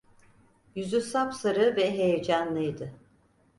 Yüzü 0.75 1.01
sapsarı 1.01 1.75
ve 1.75 1.91
heyecanlıydı. 1.97 2.91